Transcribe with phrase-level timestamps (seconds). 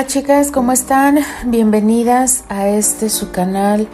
[0.00, 1.18] Hola chicas, ¿cómo están?
[1.44, 3.86] Bienvenidas a este su canal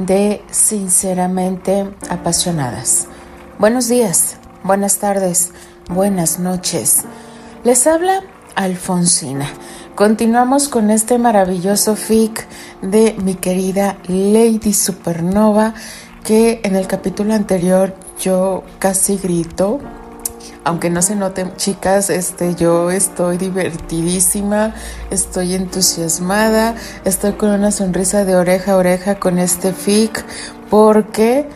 [0.00, 3.06] de Sinceramente Apasionadas.
[3.60, 5.52] Buenos días, buenas tardes,
[5.88, 7.04] buenas noches.
[7.62, 8.24] Les habla
[8.56, 9.48] Alfonsina.
[9.94, 12.44] Continuamos con este maravilloso fic
[12.80, 15.74] de mi querida Lady Supernova
[16.24, 19.78] que en el capítulo anterior yo casi grito
[20.64, 24.74] aunque no se noten, chicas, este, yo estoy divertidísima,
[25.10, 30.24] estoy entusiasmada, estoy con una sonrisa de oreja a oreja con este fic,
[30.70, 31.48] porque,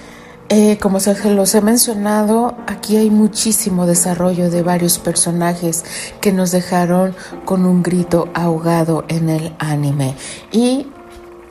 [0.48, 5.84] eh, como se los he mencionado, aquí hay muchísimo desarrollo de varios personajes
[6.20, 10.14] que nos dejaron con un grito ahogado en el anime.
[10.50, 10.88] Y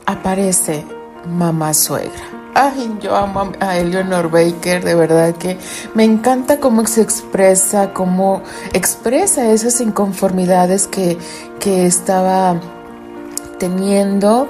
[0.06, 0.84] aparece
[1.26, 2.35] mamá suegra.
[2.58, 5.58] Ay, yo amo a Eleanor Baker, de verdad que
[5.94, 8.40] me encanta cómo se expresa, cómo
[8.72, 11.18] expresa esas inconformidades que,
[11.60, 12.58] que estaba
[13.58, 14.48] teniendo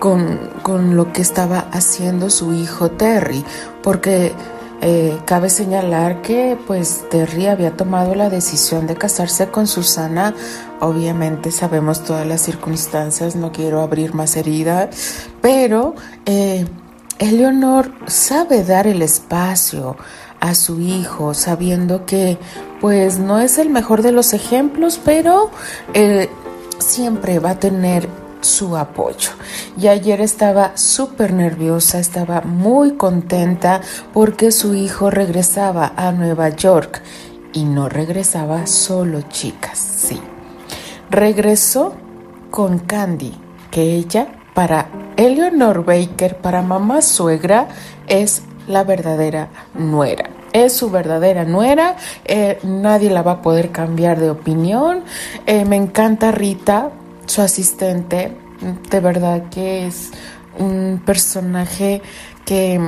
[0.00, 3.44] con, con, lo que estaba haciendo su hijo Terry,
[3.84, 4.32] porque
[4.80, 10.34] eh, cabe señalar que pues Terry había tomado la decisión de casarse con Susana,
[10.80, 14.90] obviamente sabemos todas las circunstancias, no quiero abrir más herida,
[15.40, 15.94] pero...
[16.26, 16.66] Eh,
[17.18, 19.96] Eleonor sabe dar el espacio
[20.40, 22.38] a su hijo, sabiendo que
[22.80, 25.50] pues no es el mejor de los ejemplos, pero
[25.94, 26.28] eh,
[26.78, 28.08] siempre va a tener
[28.40, 29.30] su apoyo.
[29.78, 33.80] Y ayer estaba súper nerviosa, estaba muy contenta
[34.12, 37.02] porque su hijo regresaba a Nueva York
[37.52, 40.20] y no regresaba solo, chicas, sí.
[41.10, 41.94] Regresó
[42.50, 43.32] con Candy,
[43.70, 47.68] que ella para Eleanor Baker, para mamá suegra,
[48.06, 50.30] es la verdadera nuera.
[50.52, 55.02] Es su verdadera nuera, eh, nadie la va a poder cambiar de opinión.
[55.46, 56.90] Eh, me encanta Rita,
[57.26, 58.36] su asistente,
[58.90, 60.12] de verdad que es
[60.58, 62.02] un personaje
[62.44, 62.80] que,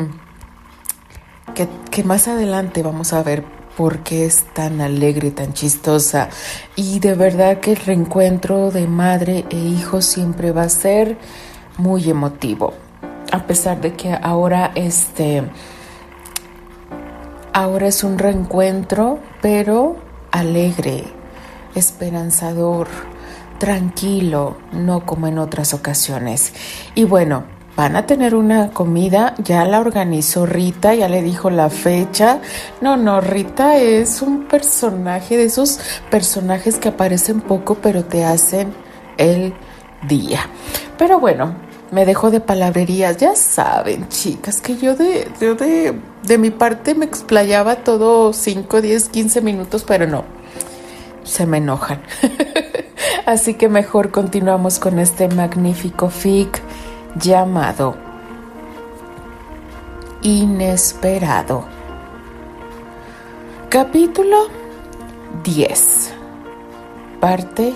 [1.54, 3.42] que, que más adelante vamos a ver
[3.76, 6.28] por qué es tan alegre, tan chistosa.
[6.76, 11.18] Y de verdad que el reencuentro de madre e hijo siempre va a ser
[11.76, 12.74] muy emotivo.
[13.32, 15.42] A pesar de que ahora este
[17.52, 19.96] ahora es un reencuentro, pero
[20.30, 21.04] alegre,
[21.74, 22.88] esperanzador,
[23.58, 26.52] tranquilo, no como en otras ocasiones.
[26.94, 27.44] Y bueno,
[27.74, 32.40] van a tener una comida, ya la organizó Rita, ya le dijo la fecha.
[32.80, 38.74] No, no, Rita es un personaje de esos personajes que aparecen poco pero te hacen
[39.16, 39.54] el
[40.06, 40.40] día.
[40.98, 41.54] Pero bueno,
[41.90, 43.16] me dejo de palabrerías.
[43.16, 49.08] Ya saben, chicas, que yo de, de, de mi parte me explayaba todo 5, 10,
[49.08, 50.24] 15 minutos, pero no,
[51.24, 52.00] se me enojan.
[53.26, 56.60] Así que mejor continuamos con este magnífico fic
[57.16, 57.96] llamado
[60.22, 61.64] Inesperado.
[63.68, 64.48] Capítulo
[65.44, 66.14] 10.
[67.20, 67.74] Parte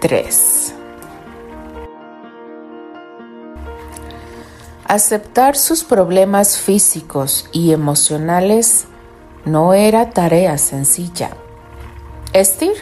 [0.00, 0.73] 3.
[4.86, 8.84] Aceptar sus problemas físicos y emocionales
[9.46, 11.30] no era tarea sencilla.
[12.34, 12.74] Estir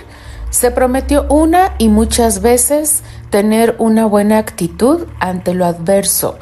[0.51, 6.39] se prometió una y muchas veces tener una buena actitud ante lo adverso,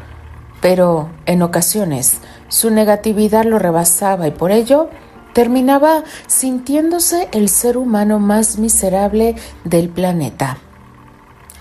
[0.62, 4.88] pero en ocasiones su negatividad lo rebasaba y por ello
[5.34, 10.58] terminaba sintiéndose el ser humano más miserable del planeta.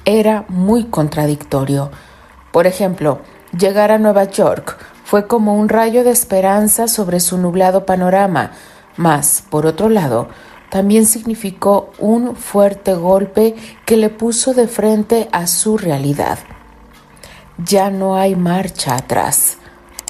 [0.05, 1.91] Era muy contradictorio.
[2.51, 3.19] Por ejemplo,
[3.57, 8.51] Llegar a Nueva York fue como un rayo de esperanza sobre su nublado panorama,
[8.95, 10.29] mas, por otro lado,
[10.69, 13.55] también significó un fuerte golpe
[13.85, 16.37] que le puso de frente a su realidad.
[17.57, 19.57] Ya no hay marcha atrás.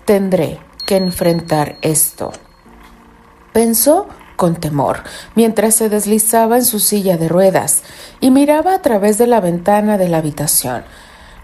[0.04, 2.34] Tendré que enfrentar esto.
[3.54, 5.04] Pensó con temor
[5.36, 7.84] mientras se deslizaba en su silla de ruedas
[8.20, 10.84] y miraba a través de la ventana de la habitación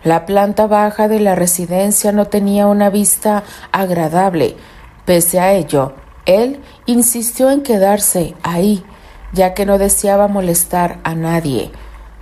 [0.05, 4.55] la planta baja de la residencia no tenía una vista agradable.
[5.03, 5.93] Pese a ello,
[6.27, 8.85] él insistió en quedarse ahí,
[9.33, 11.71] ya que no deseaba molestar a nadie.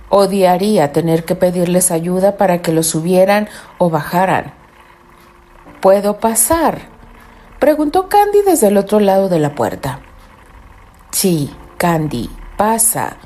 [0.08, 4.54] Odiaría tener que pedirles ayuda para que lo subieran o bajaran.
[5.82, 6.88] ¿Puedo pasar?
[7.58, 10.00] preguntó Candy desde el otro lado de la puerta.
[11.10, 13.18] Sí, Candy, pasa.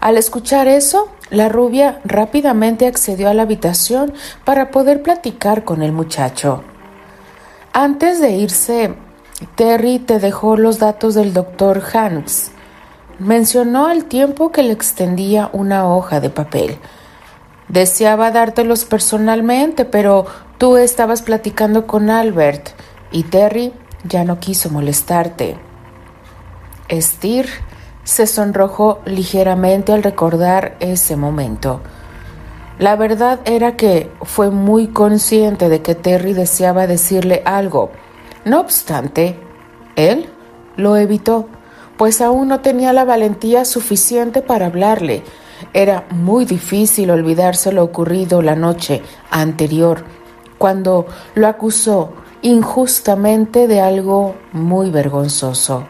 [0.00, 4.14] Al escuchar eso, la rubia rápidamente accedió a la habitación
[4.44, 6.64] para poder platicar con el muchacho.
[7.72, 8.94] Antes de irse,
[9.54, 12.50] Terry te dejó los datos del doctor Hanks.
[13.18, 16.78] Mencionó al tiempo que le extendía una hoja de papel.
[17.68, 20.26] Deseaba dártelos personalmente, pero
[20.58, 22.70] tú estabas platicando con Albert
[23.12, 23.72] y Terry
[24.04, 25.56] ya no quiso molestarte.
[26.88, 27.48] Estir
[28.10, 31.80] se sonrojó ligeramente al recordar ese momento.
[32.80, 37.92] La verdad era que fue muy consciente de que Terry deseaba decirle algo.
[38.44, 39.38] No obstante,
[39.94, 40.28] él
[40.76, 41.46] lo evitó,
[41.96, 45.22] pues aún no tenía la valentía suficiente para hablarle.
[45.72, 50.02] Era muy difícil olvidarse lo ocurrido la noche anterior,
[50.58, 52.10] cuando lo acusó
[52.42, 55.86] injustamente de algo muy vergonzoso.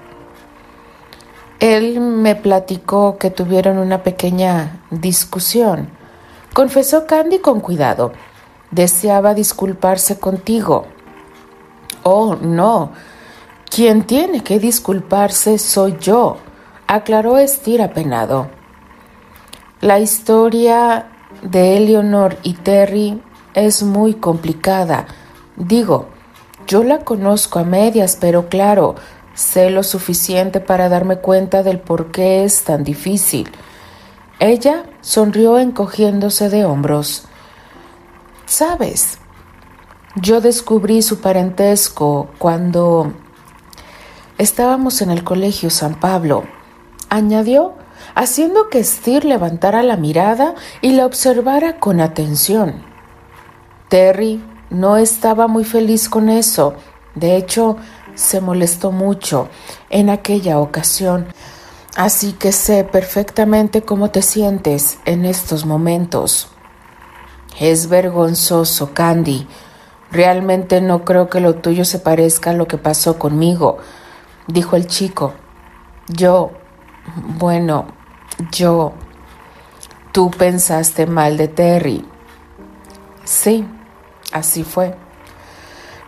[1.60, 5.90] Él me platicó que tuvieron una pequeña discusión.
[6.54, 8.12] Confesó Candy con cuidado.
[8.70, 10.86] Deseaba disculparse contigo.
[12.02, 12.92] Oh, no.
[13.68, 16.38] Quien tiene que disculparse soy yo,
[16.86, 18.48] aclaró Estir apenado.
[19.82, 21.08] La historia
[21.42, 23.22] de Eleanor y Terry
[23.52, 25.06] es muy complicada.
[25.56, 26.08] Digo,
[26.66, 28.94] yo la conozco a medias, pero claro,
[29.34, 33.50] sé lo suficiente para darme cuenta del por qué es tan difícil.
[34.38, 37.24] Ella sonrió encogiéndose de hombros.
[38.46, 39.18] Sabes,
[40.16, 43.12] yo descubrí su parentesco cuando
[44.38, 46.44] estábamos en el colegio San Pablo,
[47.10, 47.74] añadió,
[48.14, 52.82] haciendo que Stir levantara la mirada y la observara con atención.
[53.88, 56.74] Terry no estaba muy feliz con eso.
[57.14, 57.76] De hecho,
[58.14, 59.48] se molestó mucho
[59.88, 61.26] en aquella ocasión.
[61.96, 66.48] Así que sé perfectamente cómo te sientes en estos momentos.
[67.58, 69.46] Es vergonzoso, Candy.
[70.10, 73.78] Realmente no creo que lo tuyo se parezca a lo que pasó conmigo,
[74.46, 75.34] dijo el chico.
[76.08, 76.52] Yo,
[77.38, 77.86] bueno,
[78.52, 78.92] yo...
[80.12, 82.04] Tú pensaste mal de Terry.
[83.22, 83.64] Sí,
[84.32, 84.94] Así fue.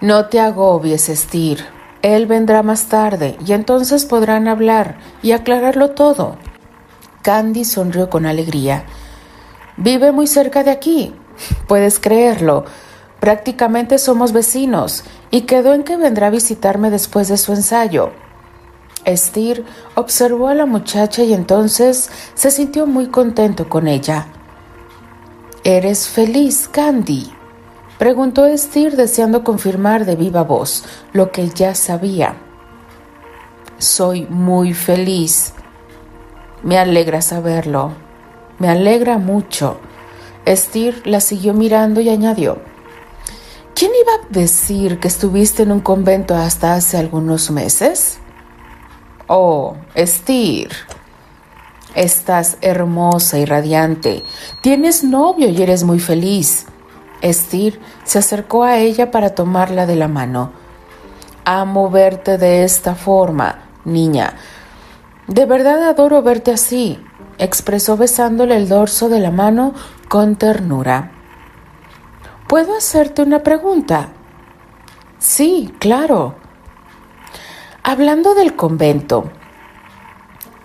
[0.01, 1.65] No te agobies, Estir.
[2.03, 6.37] Él vendrá más tarde y entonces podrán hablar y aclararlo todo.
[7.23, 8.85] Candy sonrió con alegría.
[9.77, 11.15] Vive muy cerca de aquí.
[11.69, 12.65] Puedes creerlo.
[13.21, 18.11] Prácticamente somos vecinos y quedó en que vendrá a visitarme después de su ensayo.
[19.05, 19.65] Estir
[19.95, 24.27] observó a la muchacha y entonces se sintió muy contento con ella.
[25.65, 27.33] Eres feliz, Candy,
[28.03, 30.83] Preguntó Estir deseando confirmar de viva voz
[31.13, 32.35] lo que ya sabía.
[33.79, 35.53] Soy muy feliz.
[36.65, 37.93] Me alegra saberlo.
[38.59, 39.79] Me alegra mucho.
[40.45, 42.59] Estir la siguió mirando y añadió,
[43.77, 48.19] ¿Quién iba a decir que estuviste en un convento hasta hace algunos meses?
[49.29, 50.71] Oh, Estir.
[51.95, 54.25] Estás hermosa y radiante.
[54.61, 56.67] Tienes novio y eres muy feliz.
[57.23, 60.51] Estir se acercó a ella para tomarla de la mano.
[61.45, 64.35] Amo verte de esta forma, niña.
[65.29, 66.99] De verdad adoro verte así,
[67.39, 69.73] expresó besándole el dorso de la mano
[70.09, 71.13] con ternura.
[72.49, 74.09] ¿Puedo hacerte una pregunta?
[75.19, 76.35] Sí, claro.
[77.85, 79.31] Hablando del convento,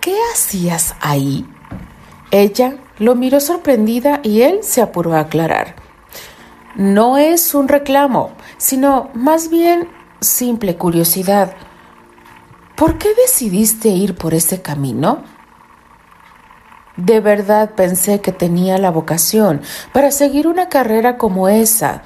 [0.00, 1.46] ¿qué hacías ahí?
[2.32, 5.87] Ella lo miró sorprendida y él se apuró a aclarar
[6.78, 9.88] no es un reclamo, sino más bien
[10.20, 11.52] simple curiosidad.
[12.76, 15.24] ¿Por qué decidiste ir por ese camino?
[16.96, 19.60] De verdad pensé que tenía la vocación
[19.92, 22.02] para seguir una carrera como esa.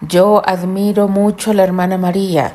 [0.00, 2.54] Yo admiro mucho a la hermana María,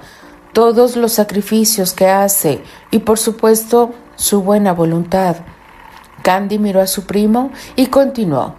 [0.54, 5.36] todos los sacrificios que hace y por supuesto su buena voluntad.
[6.22, 8.56] Candy miró a su primo y continuó.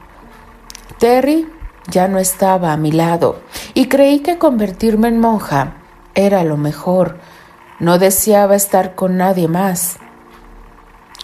[0.98, 1.48] Terry
[1.90, 3.40] ya no estaba a mi lado
[3.74, 5.74] y creí que convertirme en monja
[6.14, 7.18] era lo mejor.
[7.80, 9.98] No deseaba estar con nadie más.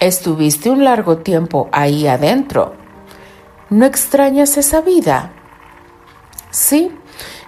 [0.00, 2.74] Estuviste un largo tiempo ahí adentro.
[3.68, 5.30] ¿No extrañas esa vida?
[6.50, 6.90] Sí,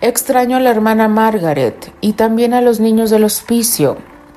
[0.00, 3.97] extraño a la hermana Margaret y también a los niños del hospicio.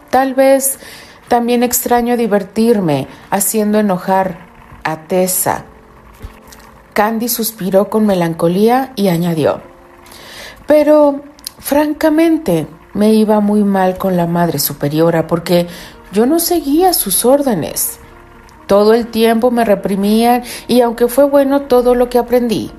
[0.09, 0.79] Tal vez
[1.27, 4.47] también extraño divertirme haciendo enojar
[4.83, 5.65] a Tessa
[6.95, 9.59] Candy suspiró con melancolía y añadió,
[10.65, 11.23] pero
[11.59, 15.67] francamente me iba muy mal con la Madre Superiora porque
[16.13, 17.99] yo no seguía sus órdenes.
[18.65, 22.71] Todo el tiempo me reprimían y aunque fue bueno todo lo que aprendí,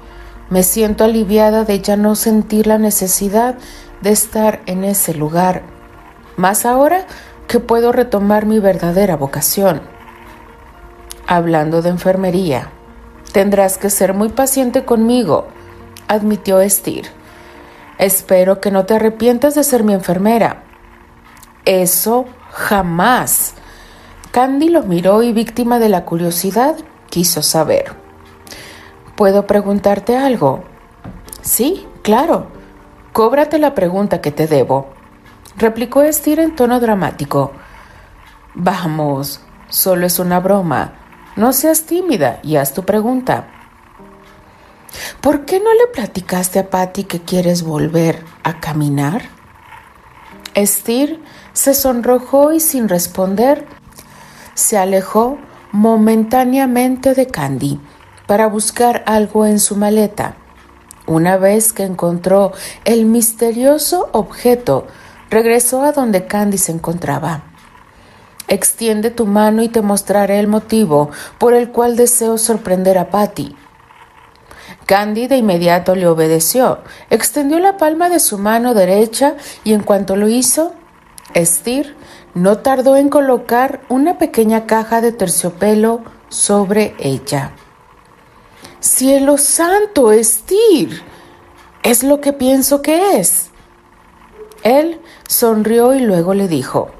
[0.48, 3.56] me siento aliviada de ya no sentir la necesidad
[4.00, 5.62] de estar en ese lugar,
[6.38, 7.06] más ahora
[7.48, 9.82] que puedo retomar mi verdadera vocación.
[11.26, 12.70] Hablando de enfermería,
[13.36, 15.48] Tendrás que ser muy paciente conmigo,
[16.08, 17.04] admitió Estir.
[17.98, 20.62] Espero que no te arrepientas de ser mi enfermera.
[21.66, 23.52] Eso jamás.
[24.30, 26.76] Candy lo miró y víctima de la curiosidad
[27.10, 27.92] quiso saber.
[29.16, 30.64] ¿Puedo preguntarte algo?
[31.42, 32.46] Sí, claro.
[33.12, 34.94] Cóbrate la pregunta que te debo,
[35.58, 37.52] replicó Estir en tono dramático.
[38.54, 41.05] Vamos, solo es una broma.
[41.36, 43.48] No seas tímida y haz tu pregunta.
[45.20, 49.28] ¿Por qué no le platicaste a Patty que quieres volver a caminar?
[50.54, 53.66] Estir se sonrojó y sin responder
[54.54, 55.38] se alejó
[55.72, 57.78] momentáneamente de Candy
[58.26, 60.36] para buscar algo en su maleta.
[61.06, 62.52] Una vez que encontró
[62.86, 64.86] el misterioso objeto,
[65.28, 67.44] regresó a donde Candy se encontraba.
[68.48, 73.56] Extiende tu mano y te mostraré el motivo por el cual deseo sorprender a Patty.
[74.86, 76.78] Candy de inmediato le obedeció,
[77.10, 79.34] extendió la palma de su mano derecha
[79.64, 80.74] y en cuanto lo hizo,
[81.34, 81.96] Estir
[82.34, 87.52] no tardó en colocar una pequeña caja de terciopelo sobre ella.
[88.78, 91.02] Cielo santo, Estir,
[91.82, 93.50] es lo que pienso que es.
[94.62, 96.90] Él sonrió y luego le dijo,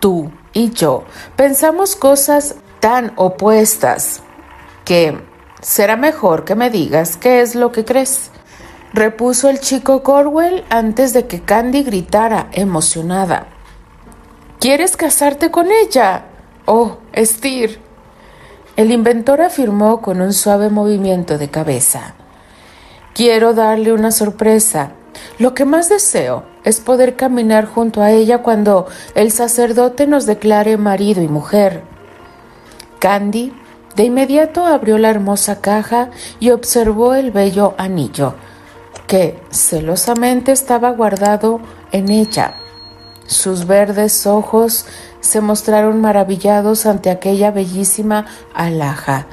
[0.00, 1.04] Tú y yo
[1.36, 4.22] pensamos cosas tan opuestas
[4.84, 5.20] que
[5.60, 8.30] será mejor que me digas qué es lo que crees.
[8.92, 13.46] Repuso el chico Corwell antes de que Candy gritara emocionada.
[14.58, 16.24] ¿Quieres casarte con ella?
[16.66, 17.80] Oh, Estir.
[18.76, 22.14] El inventor afirmó con un suave movimiento de cabeza.
[23.14, 24.92] Quiero darle una sorpresa.
[25.38, 30.76] Lo que más deseo es poder caminar junto a ella cuando el sacerdote nos declare
[30.76, 31.82] marido y mujer.
[32.98, 33.52] Candy
[33.96, 38.34] de inmediato abrió la hermosa caja y observó el bello anillo,
[39.06, 41.60] que celosamente estaba guardado
[41.92, 42.54] en ella.
[43.26, 44.86] Sus verdes ojos
[45.20, 49.26] se mostraron maravillados ante aquella bellísima alhaja.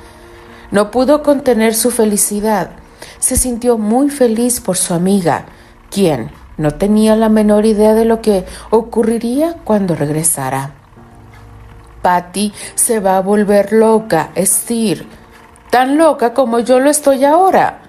[0.72, 2.72] No pudo contener su felicidad.
[3.20, 5.46] Se sintió muy feliz por su amiga,
[5.90, 10.72] quien no tenía la menor idea de lo que ocurriría cuando regresara.
[12.02, 15.08] Patty se va a volver loca, Estir,
[15.70, 17.82] tan loca como yo lo estoy ahora.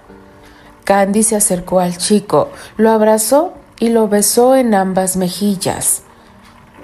[0.84, 6.02] Candy se acercó al chico, lo abrazó y lo besó en ambas mejillas.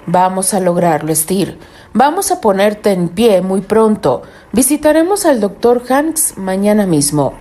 [0.05, 1.57] Vamos a lograrlo, Estir.
[1.93, 4.21] Vamos a ponerte en pie muy pronto.
[4.51, 7.33] Visitaremos al doctor Hanks mañana mismo.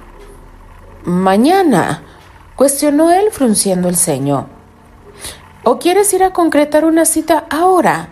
[1.05, 2.03] Mañana,
[2.57, 4.49] cuestionó él frunciendo el ceño.
[5.63, 8.09] ¿O quieres ir a concretar una cita ahora?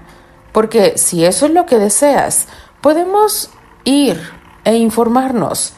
[0.53, 2.47] Porque si eso es lo que deseas,
[2.81, 3.51] podemos
[3.85, 4.21] ir
[4.65, 5.75] e informarnos.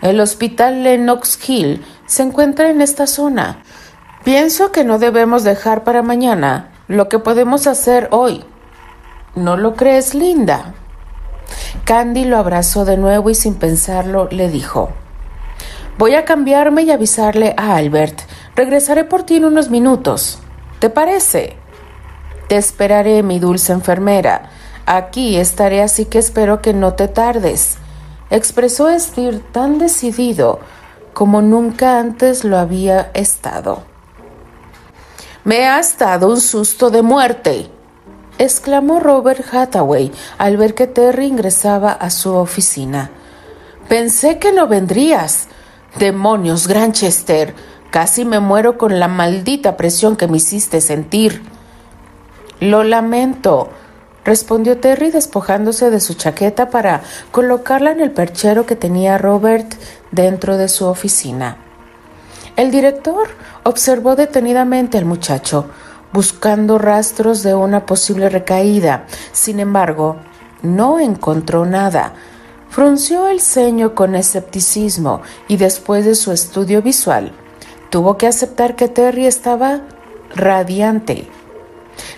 [0.00, 3.62] El hospital Lenox Hill se encuentra en esta zona.
[4.24, 8.44] Pienso que no debemos dejar para mañana lo que podemos hacer hoy.
[9.34, 10.74] ¿No lo crees, Linda?
[11.84, 14.90] Candy lo abrazó de nuevo y sin pensarlo le dijo,
[15.98, 18.20] Voy a cambiarme y avisarle a Albert.
[18.54, 20.38] Regresaré por ti en unos minutos.
[20.78, 21.56] ¿Te parece?
[22.48, 24.48] Te esperaré, mi dulce enfermera.
[24.86, 27.78] Aquí estaré, así que espero que no te tardes.
[28.30, 30.60] Expresó Estir tan decidido
[31.14, 33.82] como nunca antes lo había estado.
[35.42, 37.70] Me has dado un susto de muerte,
[38.38, 43.10] exclamó Robert Hathaway al ver que Terry ingresaba a su oficina.
[43.88, 45.48] Pensé que no vendrías.
[45.96, 47.54] Demonios, Granchester.
[47.90, 51.42] Casi me muero con la maldita presión que me hiciste sentir.
[52.60, 53.70] Lo lamento,
[54.24, 59.74] respondió Terry despojándose de su chaqueta para colocarla en el perchero que tenía Robert
[60.10, 61.56] dentro de su oficina.
[62.56, 63.28] El director
[63.62, 65.70] observó detenidamente al muchacho,
[66.12, 69.06] buscando rastros de una posible recaída.
[69.32, 70.16] Sin embargo,
[70.62, 72.14] no encontró nada.
[72.70, 77.32] Frunció el ceño con escepticismo y después de su estudio visual,
[77.90, 79.82] tuvo que aceptar que Terry estaba
[80.34, 81.28] radiante.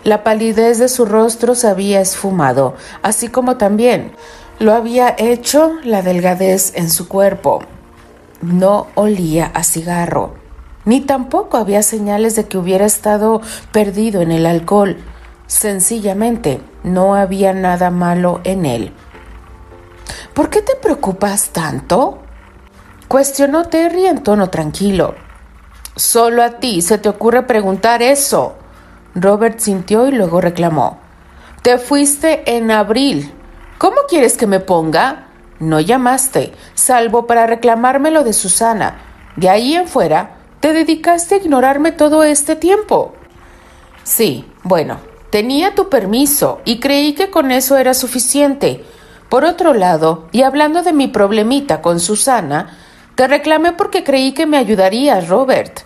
[0.04, 4.12] La palidez de su rostro se había esfumado, así como también
[4.58, 7.62] lo había hecho la delgadez en su cuerpo.
[8.42, 10.34] No olía a cigarro,
[10.84, 13.40] ni tampoco había señales de que hubiera estado
[13.72, 14.98] perdido en el alcohol.
[15.46, 18.92] Sencillamente, no había nada malo en él.
[20.34, 22.22] ¿Por qué te preocupas tanto?
[23.08, 25.14] cuestionó Terry en tono tranquilo.
[25.96, 28.54] Solo a ti se te ocurre preguntar eso,
[29.14, 30.98] Robert sintió y luego reclamó.
[31.62, 33.34] Te fuiste en abril.
[33.78, 35.26] ¿Cómo quieres que me ponga?
[35.58, 38.98] no llamaste, salvo para reclamarme lo de Susana.
[39.36, 43.14] De ahí en fuera, te dedicaste a ignorarme todo este tiempo.
[44.02, 44.98] Sí, bueno,
[45.30, 48.84] tenía tu permiso y creí que con eso era suficiente.
[49.30, 52.76] Por otro lado, y hablando de mi problemita con Susana,
[53.14, 55.80] te reclamé porque creí que me ayudarías, Robert,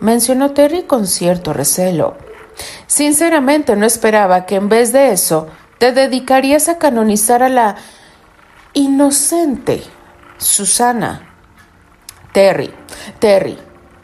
[0.00, 2.16] mencionó Terry con cierto recelo.
[2.88, 5.46] Sinceramente no esperaba que en vez de eso
[5.78, 7.76] te dedicarías a canonizar a la
[8.74, 9.84] inocente
[10.38, 11.28] Susana.
[12.32, 12.74] Terry,
[13.20, 13.56] Terry,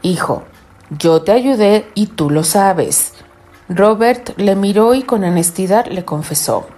[0.03, 0.45] hijo,
[0.91, 3.15] yo te ayudé y tú lo sabes.
[3.69, 6.69] Robert le miró y con honestidad le confesó.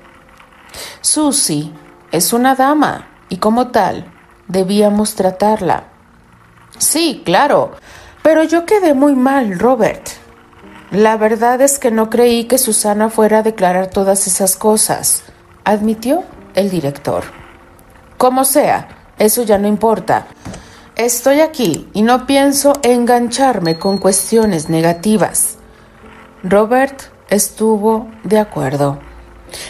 [1.02, 1.74] Susy
[2.12, 4.06] es una dama y como tal
[4.46, 5.84] debíamos tratarla.
[6.78, 7.72] Sí, claro,
[8.22, 10.08] pero yo quedé muy mal, Robert.
[10.90, 15.22] La verdad es que no creí que Susana fuera a declarar todas esas cosas,
[15.64, 16.24] admitió
[16.54, 17.24] el director.
[18.16, 18.88] Como sea,
[19.18, 20.26] eso ya no importa.
[20.96, 25.58] Estoy aquí y no pienso engancharme con cuestiones negativas.
[26.42, 29.07] Robert estuvo de acuerdo.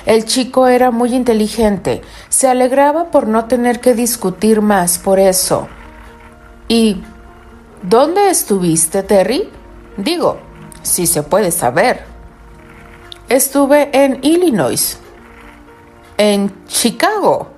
[0.07, 5.69] El chico era muy inteligente, se alegraba por no tener que discutir más por eso.
[6.69, 7.03] ¿Y
[7.83, 9.49] dónde estuviste, Terry?
[9.97, 10.39] Digo,
[10.83, 12.05] si se puede saber.
[13.29, 14.99] Estuve en Illinois.
[16.17, 17.49] En Chicago.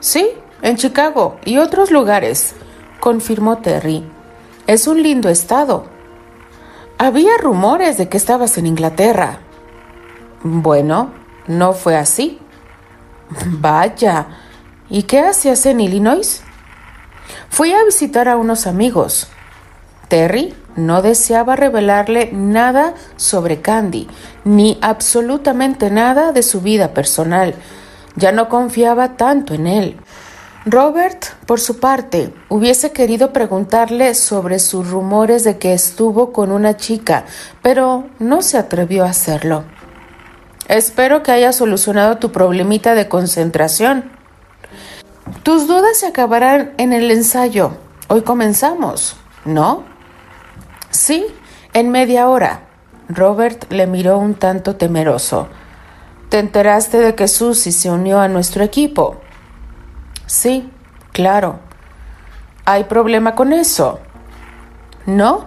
[0.00, 0.30] Sí,
[0.62, 2.54] en Chicago y otros lugares,
[3.00, 4.04] confirmó Terry.
[4.66, 5.86] Es un lindo estado.
[6.98, 9.40] Había rumores de que estabas en Inglaterra.
[10.48, 11.10] Bueno,
[11.48, 12.38] no fue así.
[13.46, 14.28] Vaya.
[14.88, 16.40] ¿Y qué hacías en Illinois?
[17.48, 19.26] Fui a visitar a unos amigos.
[20.06, 24.06] Terry no deseaba revelarle nada sobre Candy,
[24.44, 27.56] ni absolutamente nada de su vida personal.
[28.14, 29.96] Ya no confiaba tanto en él.
[30.64, 36.76] Robert, por su parte, hubiese querido preguntarle sobre sus rumores de que estuvo con una
[36.76, 37.24] chica,
[37.62, 39.64] pero no se atrevió a hacerlo.
[40.68, 44.10] Espero que haya solucionado tu problemita de concentración.
[45.44, 47.76] Tus dudas se acabarán en el ensayo.
[48.08, 49.84] Hoy comenzamos, ¿no?
[50.90, 51.26] Sí,
[51.72, 52.62] en media hora.
[53.08, 55.48] Robert le miró un tanto temeroso.
[56.30, 59.20] ¿Te enteraste de que Susie se unió a nuestro equipo?
[60.26, 60.68] Sí,
[61.12, 61.60] claro.
[62.64, 64.00] ¿Hay problema con eso?
[65.06, 65.46] ¿No?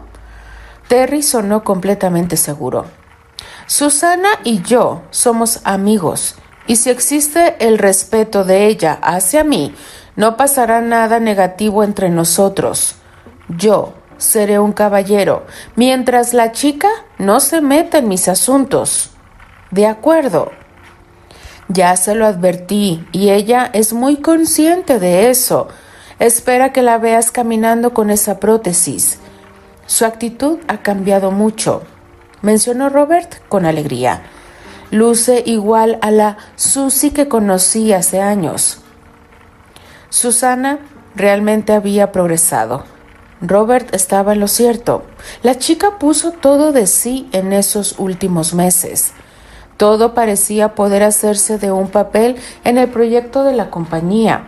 [0.88, 2.86] Terry sonó completamente seguro.
[3.69, 6.34] Susana y yo somos amigos,
[6.65, 9.75] y si existe el respeto de ella hacia mí,
[10.15, 12.95] no pasará nada negativo entre nosotros.
[13.47, 19.12] Yo seré un caballero, mientras la chica no se meta en mis asuntos.
[19.69, 20.49] De acuerdo.
[21.67, 25.67] Ya se lo advertí y ella es muy consciente de eso.
[26.17, 29.19] Espera que la veas caminando con esa prótesis.
[29.86, 31.84] Su actitud ha cambiado mucho,
[32.41, 34.23] mencionó Robert con alegría.
[34.91, 38.82] Luce igual a la Susie que conocí hace años.
[40.10, 40.80] Susana
[41.15, 42.84] realmente había progresado.
[43.41, 45.04] Robert estaba en lo cierto.
[45.43, 49.12] La chica puso todo de sí en esos últimos meses.
[49.78, 54.47] Todo parecía poder hacerse de un papel en el proyecto de la compañía.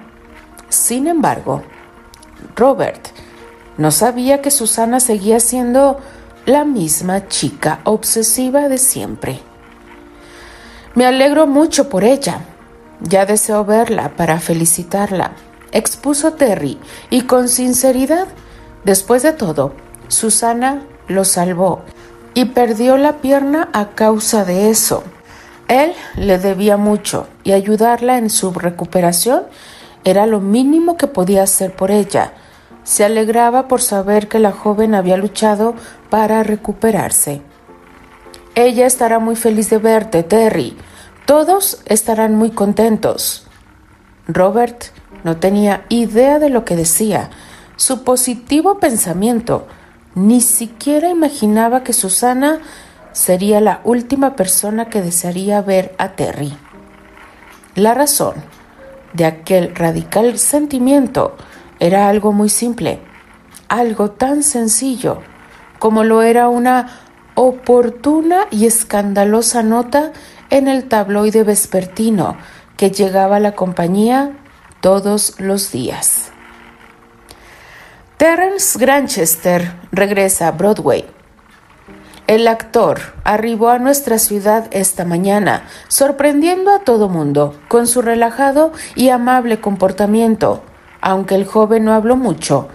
[0.67, 1.63] Sin embargo,
[2.55, 3.07] Robert
[3.77, 5.99] no sabía que Susana seguía siendo
[6.45, 9.39] la misma chica obsesiva de siempre.
[10.95, 12.41] Me alegro mucho por ella.
[12.99, 15.31] Ya deseo verla para felicitarla,
[15.71, 16.77] expuso Terry,
[17.09, 18.27] y con sinceridad
[18.83, 19.73] Después de todo,
[20.07, 21.81] Susana lo salvó
[22.33, 25.03] y perdió la pierna a causa de eso.
[25.67, 29.43] Él le debía mucho y ayudarla en su recuperación
[30.03, 32.33] era lo mínimo que podía hacer por ella.
[32.83, 35.75] Se alegraba por saber que la joven había luchado
[36.09, 37.41] para recuperarse.
[38.55, 40.75] Ella estará muy feliz de verte, Terry.
[41.25, 43.47] Todos estarán muy contentos.
[44.27, 44.85] Robert
[45.23, 47.29] no tenía idea de lo que decía,
[47.75, 49.67] su positivo pensamiento.
[50.15, 52.59] Ni siquiera imaginaba que Susana
[53.13, 56.53] sería la última persona que desearía ver a Terry.
[57.75, 58.35] La razón
[59.13, 61.35] de aquel radical sentimiento
[61.81, 62.99] era algo muy simple,
[63.67, 65.21] algo tan sencillo
[65.79, 66.99] como lo era una
[67.33, 70.11] oportuna y escandalosa nota
[70.51, 72.37] en el tabloide vespertino
[72.77, 74.37] que llegaba a la compañía
[74.79, 76.29] todos los días.
[78.17, 81.07] Terence Granchester regresa a Broadway.
[82.27, 88.71] El actor arribó a nuestra ciudad esta mañana, sorprendiendo a todo mundo con su relajado
[88.93, 90.61] y amable comportamiento.
[91.01, 92.69] Aunque el joven no habló mucho,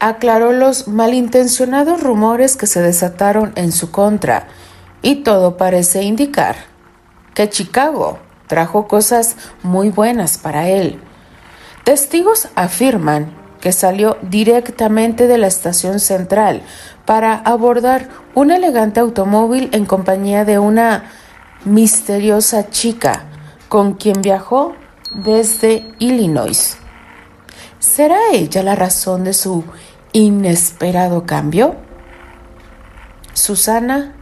[0.00, 4.48] aclaró los malintencionados rumores que se desataron en su contra,
[5.02, 6.56] y todo parece indicar
[7.34, 10.98] que Chicago trajo cosas muy buenas para él.
[11.84, 16.62] Testigos afirman que salió directamente de la estación central
[17.04, 21.04] para abordar un elegante automóvil en compañía de una
[21.64, 23.24] misteriosa chica
[23.68, 24.74] con quien viajó
[25.12, 26.78] desde Illinois.
[27.78, 29.64] ¿Será ella la razón de su
[30.12, 31.76] inesperado cambio?
[33.34, 34.14] Susana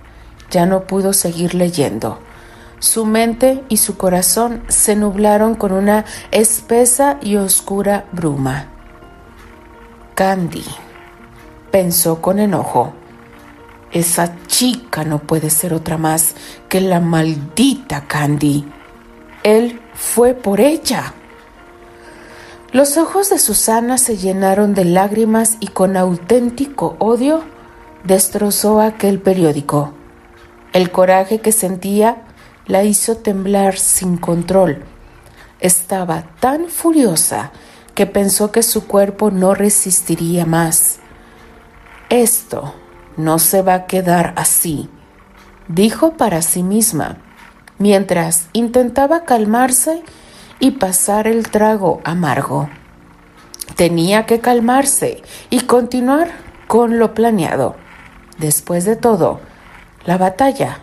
[0.50, 2.18] ya no pudo seguir leyendo.
[2.78, 8.66] Su mente y su corazón se nublaron con una espesa y oscura bruma.
[10.14, 10.64] Candy,
[11.70, 12.92] pensó con enojo.
[13.90, 16.34] Esa chica no puede ser otra más
[16.68, 18.66] que la maldita Candy.
[19.42, 21.14] Él fue por ella.
[22.72, 27.44] Los ojos de Susana se llenaron de lágrimas y con auténtico odio
[28.04, 29.92] destrozó aquel periódico.
[30.72, 32.24] El coraje que sentía
[32.66, 34.84] la hizo temblar sin control.
[35.60, 37.52] Estaba tan furiosa
[37.94, 40.98] que pensó que su cuerpo no resistiría más.
[42.10, 42.74] Esto
[43.16, 44.90] no se va a quedar así,
[45.68, 47.18] dijo para sí misma,
[47.78, 50.02] mientras intentaba calmarse
[50.58, 52.68] y pasar el trago amargo.
[53.76, 56.30] Tenía que calmarse y continuar
[56.66, 57.76] con lo planeado.
[58.38, 59.40] Después de todo,
[60.04, 60.80] la batalla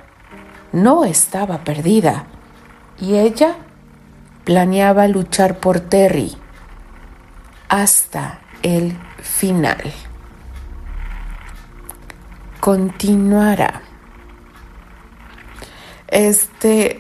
[0.72, 2.26] no estaba perdida
[3.00, 3.56] y ella
[4.44, 6.36] planeaba luchar por Terry
[7.70, 9.82] hasta el final.
[12.60, 13.93] Continuará.
[16.14, 16.96] Este,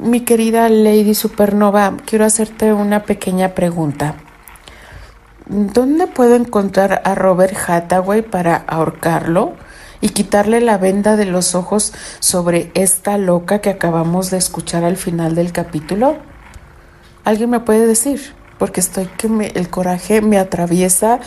[0.00, 4.14] mi querida Lady Supernova, quiero hacerte una pequeña pregunta.
[5.46, 9.54] ¿Dónde puedo encontrar a Robert Hathaway para ahorcarlo?
[10.04, 14.96] y quitarle la venda de los ojos sobre esta loca que acabamos de escuchar al
[14.96, 16.16] final del capítulo?
[17.24, 18.34] ¿Alguien me puede decir?
[18.58, 21.20] Porque estoy que el coraje me atraviesa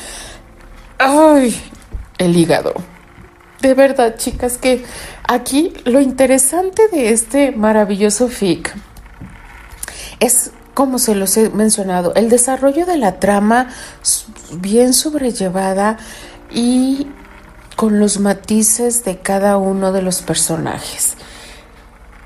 [0.99, 1.55] ay,
[2.17, 2.73] el hígado.
[3.65, 4.85] De verdad, chicas, que
[5.27, 8.71] aquí lo interesante de este maravilloso fic
[10.19, 13.69] es como se los he mencionado, el desarrollo de la trama
[14.51, 15.97] bien sobrellevada
[16.51, 17.07] y
[17.75, 21.15] con los matices de cada uno de los personajes.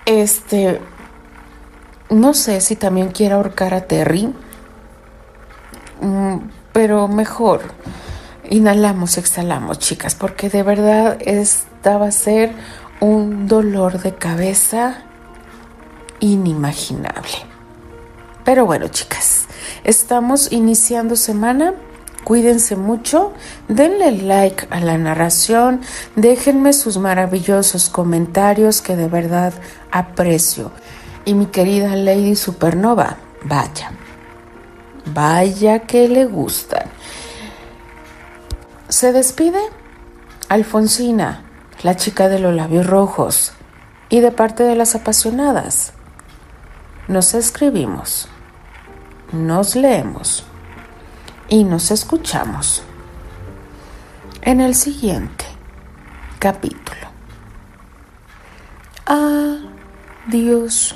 [0.05, 0.81] Este,
[2.09, 4.33] no sé si también quiero ahorcar a Terry,
[6.01, 6.37] mm,
[6.73, 7.61] pero mejor
[8.49, 12.51] inhalamos, exhalamos, chicas, porque de verdad esta va a ser
[12.99, 15.03] un dolor de cabeza
[16.19, 17.45] inimaginable.
[18.43, 19.45] Pero bueno, chicas,
[19.83, 21.75] estamos iniciando semana
[22.23, 23.33] Cuídense mucho,
[23.69, 25.81] denle like a la narración,
[26.15, 29.53] déjenme sus maravillosos comentarios que de verdad
[29.89, 30.71] aprecio.
[31.25, 33.93] Y mi querida Lady Supernova, vaya,
[35.05, 36.83] vaya que le gustan.
[38.89, 39.61] Se despide
[40.49, 41.43] Alfonsina,
[41.83, 43.53] la chica de los labios rojos,
[44.09, 45.93] y de parte de las apasionadas.
[47.07, 48.27] Nos escribimos,
[49.31, 50.43] nos leemos
[51.49, 52.81] y nos escuchamos
[54.41, 55.45] en el siguiente
[56.39, 57.09] capítulo.
[59.05, 60.95] Adiós.